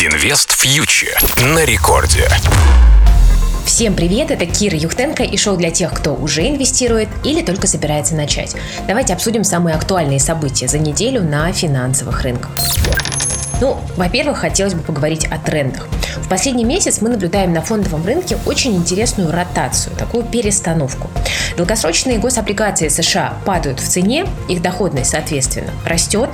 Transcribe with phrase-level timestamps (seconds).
[0.00, 2.28] Инвест фьючер на рекорде.
[3.64, 8.14] Всем привет, это Кира Юхтенко и шоу для тех, кто уже инвестирует или только собирается
[8.14, 8.54] начать.
[8.86, 12.52] Давайте обсудим самые актуальные события за неделю на финансовых рынках.
[13.60, 15.88] Ну, во-первых, хотелось бы поговорить о трендах.
[16.18, 21.10] В последний месяц мы наблюдаем на фондовом рынке очень интересную ротацию, такую перестановку.
[21.56, 26.30] Долгосрочные гособлигации США падают в цене, их доходность, соответственно, растет,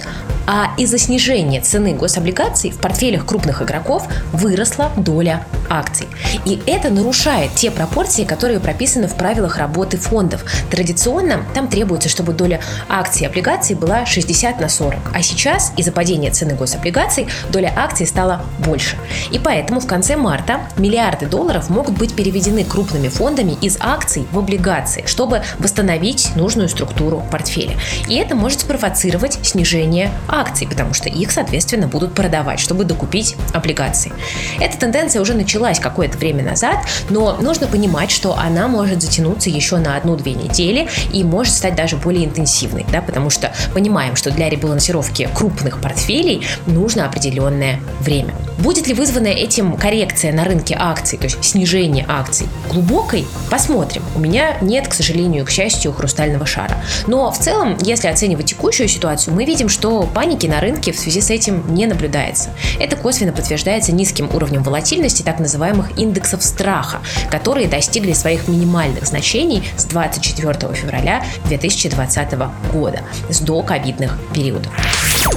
[0.46, 6.08] а из-за снижения цены гособлигаций в портфелях крупных игроков выросла доля акций.
[6.44, 10.44] И это нарушает те пропорции, которые прописаны в правилах работы фондов.
[10.70, 14.94] Традиционно там требуется, чтобы доля акций и облигаций была 60 на 40.
[15.14, 18.96] А сейчас из-за падения цены гособлигаций доля акций стала больше.
[19.30, 24.38] И поэтому в конце марта миллиарды долларов могут быть переведены крупными фондами из акций в
[24.38, 27.76] облигации, чтобы восстановить нужную структуру портфеля.
[28.08, 34.12] И это может спровоцировать снижение акций, потому что их, соответственно, будут продавать, чтобы докупить облигации.
[34.60, 36.78] Эта тенденция уже началась какое-то время назад,
[37.10, 41.96] но нужно понимать, что она может затянуться еще на одну-две недели и может стать даже
[41.96, 48.34] более интенсивной, да, потому что понимаем, что для ребалансировки крупных портфелей нужно определенное время.
[48.58, 53.26] Будет ли вызвана этим коррекция на рынке акций, то есть снижение акций глубокой?
[53.50, 54.02] Посмотрим.
[54.14, 56.76] У меня нет, к сожалению, к счастью, хрустального шара.
[57.06, 61.20] Но в целом, если оценивать текущую ситуацию, мы видим, что паники на рынке в связи
[61.20, 62.48] с этим не наблюдается.
[62.80, 69.62] Это косвенно подтверждается низким уровнем волатильности так называемых индексов страха, которые достигли своих минимальных значений
[69.76, 72.38] с 24 февраля 2020
[72.72, 74.72] года, с доковидных периодов.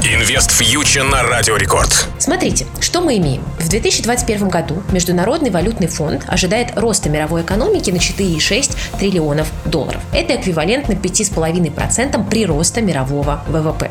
[0.03, 2.07] Инвест фьючер на Радио Рекорд.
[2.17, 3.43] Смотрите, что мы имеем.
[3.67, 10.01] В 2021 году Международный валютный фонд ожидает роста мировой экономики на 4,6 триллионов долларов.
[10.13, 13.89] Это эквивалентно 5,5% прироста мирового ВВП.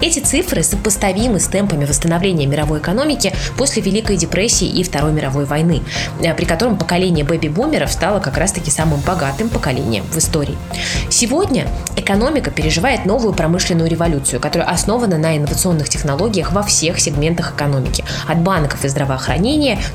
[0.00, 5.82] Эти цифры сопоставимы с темпами восстановления мировой экономики после Великой депрессии и Второй мировой войны,
[6.22, 10.56] э, при котором поколение бэби-бумеров стало как раз-таки самым богатым поколением в истории.
[11.10, 18.04] Сегодня экономика переживает новую промышленную революцию, которая основана на инновационных технологиях во всех сегментах экономики,
[18.28, 19.15] от банков и здравоохранения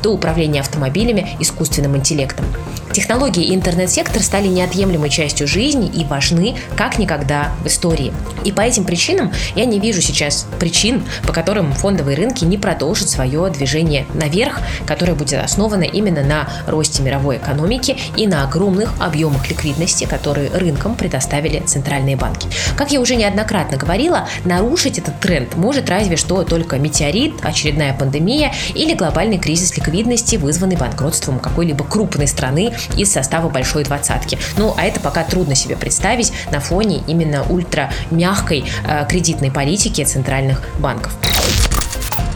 [0.01, 2.45] до управления автомобилями искусственным интеллектом.
[2.91, 8.13] Технологии и интернет-сектор стали неотъемлемой частью жизни и важны как никогда в истории.
[8.43, 13.09] И по этим причинам я не вижу сейчас причин, по которым фондовые рынки не продолжат
[13.09, 19.49] свое движение наверх, которое будет основано именно на росте мировой экономики и на огромных объемах
[19.49, 22.49] ликвидности, которые рынкам предоставили центральные банки.
[22.75, 28.53] Как я уже неоднократно говорила, нарушить этот тренд может разве что только метеорит, очередная пандемия
[28.75, 34.37] или глобальный кризис ликвидности, вызванный банкротством какой-либо крупной страны из состава большой двадцатки.
[34.57, 40.03] Ну, а это пока трудно себе представить на фоне именно ультра мягкой э, кредитной политики
[40.03, 41.17] центральных банков.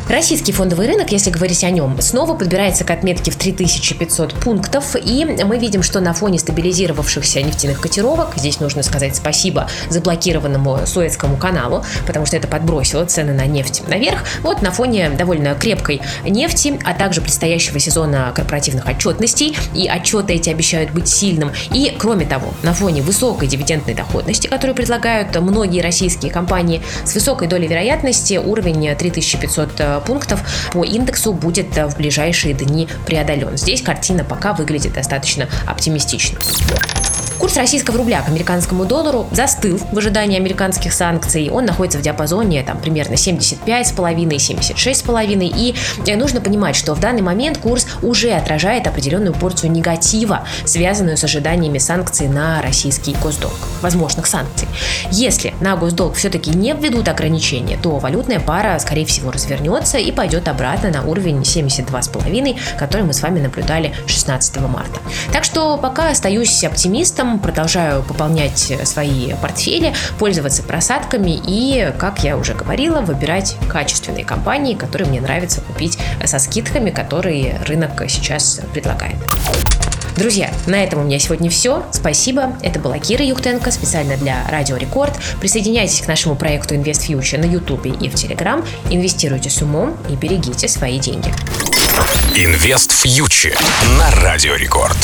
[0.07, 5.25] Российский фондовый рынок, если говорить о нем, снова подбирается к отметке в 3500 пунктов, и
[5.25, 11.83] мы видим, что на фоне стабилизировавшихся нефтяных котировок, здесь нужно сказать спасибо заблокированному Суэцкому каналу,
[12.05, 16.93] потому что это подбросило цены на нефть наверх, вот на фоне довольно крепкой нефти, а
[16.93, 22.75] также предстоящего сезона корпоративных отчетностей, и отчеты эти обещают быть сильным, и кроме того, на
[22.75, 29.94] фоне высокой дивидендной доходности, которую предлагают многие российские компании, с высокой долей вероятности уровень 3500
[29.99, 30.41] пунктов
[30.71, 33.57] по индексу будет в ближайшие дни преодолен.
[33.57, 36.39] Здесь картина пока выглядит достаточно оптимистично.
[37.45, 41.51] Курс российского рубля к американскому доллару застыл в ожидании американских санкций.
[41.51, 45.53] Он находится в диапазоне там, примерно 75,5-76,5.
[45.55, 45.75] И
[46.07, 51.23] э, нужно понимать, что в данный момент курс уже отражает определенную порцию негатива, связанную с
[51.23, 54.67] ожиданиями санкций на российский госдолг, возможных санкций.
[55.11, 60.47] Если на госдолг все-таки не введут ограничения, то валютная пара, скорее всего, развернется и пойдет
[60.47, 64.99] обратно на уровень 72,5, который мы с вами наблюдали 16 марта.
[65.31, 72.53] Так что пока остаюсь оптимистом, продолжаю пополнять свои портфели, пользоваться просадками и, как я уже
[72.53, 79.15] говорила, выбирать качественные компании, которые мне нравится купить со скидками, которые рынок сейчас предлагает.
[80.17, 81.85] Друзья, на этом у меня сегодня все.
[81.91, 82.55] Спасибо.
[82.61, 85.13] Это была Кира Юхтенко специально для Радио Рекорд.
[85.41, 88.65] Присоединяйтесь к нашему проекту Invest Future на YouTube и в Telegram.
[88.89, 91.33] Инвестируйте с умом и берегите свои деньги.
[92.33, 93.59] Инвест Future
[93.97, 94.95] на Радио Рекорд.